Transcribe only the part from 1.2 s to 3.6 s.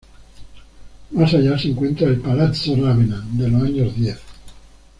allá se encuentra el "Palazzo Ravenna", de